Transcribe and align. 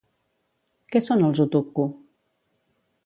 Què 0.95 1.01
són 1.09 1.21
els 1.27 1.41
Utukku? 1.45 1.87